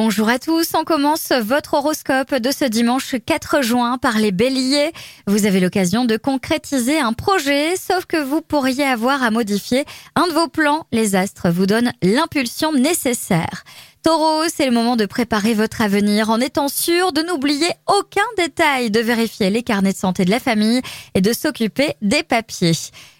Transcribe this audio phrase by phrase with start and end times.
[0.00, 4.92] Bonjour à tous, on commence votre horoscope de ce dimanche 4 juin par les béliers.
[5.26, 9.84] Vous avez l'occasion de concrétiser un projet, sauf que vous pourriez avoir à modifier
[10.14, 10.86] un de vos plans.
[10.92, 13.64] Les astres vous donnent l'impulsion nécessaire.
[14.04, 18.92] Taureau, c'est le moment de préparer votre avenir en étant sûr de n'oublier aucun détail,
[18.92, 20.80] de vérifier les carnets de santé de la famille
[21.14, 22.78] et de s'occuper des papiers.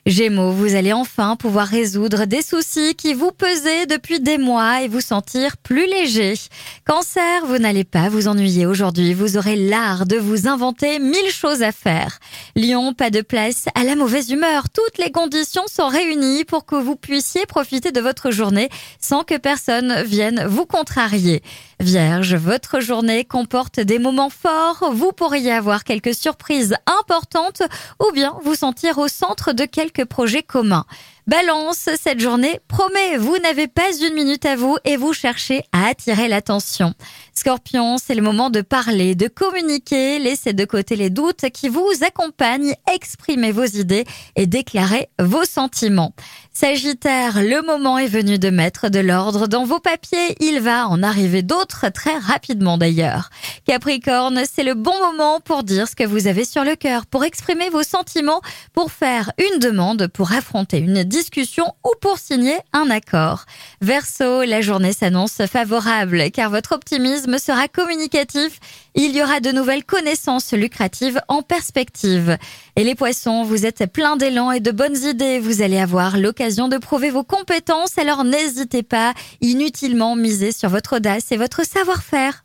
[0.09, 4.88] Gémeaux, vous allez enfin pouvoir résoudre des soucis qui vous pesaient depuis des mois et
[4.88, 6.32] vous sentir plus léger.
[6.86, 11.62] Cancer, vous n'allez pas vous ennuyer aujourd'hui, vous aurez l'art de vous inventer mille choses
[11.62, 12.21] à faire.
[12.57, 16.76] Lion, pas de place à la mauvaise humeur, toutes les conditions sont réunies pour que
[16.76, 21.43] vous puissiez profiter de votre journée sans que personne vienne vous contrarier.
[21.81, 27.62] Vierge, votre journée comporte des moments forts, vous pourriez avoir quelques surprises importantes
[28.00, 30.84] ou bien vous sentir au centre de quelques projets communs.
[31.29, 35.89] Balance, cette journée promet, vous n'avez pas une minute à vous et vous cherchez à
[35.89, 36.95] attirer l'attention.
[37.34, 41.87] Scorpion, c'est le moment de parler, de communiquer, laissez de côté les doutes qui vous
[42.01, 46.15] accompagnent, exprimez vos idées et déclarez vos sentiments.
[46.55, 51.03] Sagittaire, le moment est venu de mettre de l'ordre dans vos papiers, il va en
[51.03, 53.29] arriver d'autres très rapidement d'ailleurs.
[53.67, 57.23] Capricorne, c'est le bon moment pour dire ce que vous avez sur le cœur, pour
[57.23, 58.41] exprimer vos sentiments,
[58.73, 63.44] pour faire une demande, pour affronter une discussion ou pour signer un accord.
[63.80, 68.61] Verseau, la journée s'annonce favorable car votre optimisme sera communicatif.
[68.94, 72.39] Il y aura de nouvelles connaissances lucratives en perspective.
[72.77, 75.41] Et les poissons, vous êtes plein d'élan et de bonnes idées.
[75.41, 80.96] Vous allez avoir l'occasion de prouver vos compétences, alors n'hésitez pas inutilement miser sur votre
[80.96, 82.44] audace et votre savoir-faire.